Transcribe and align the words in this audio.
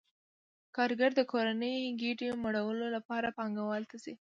کارګر 0.75 1.11
د 1.15 1.21
کورنۍ 1.31 1.75
ګېډې 2.01 2.29
مړولو 2.43 2.87
لپاره 2.95 3.35
پانګوال 3.37 3.83
ته 3.89 3.95
ځي 4.03 4.13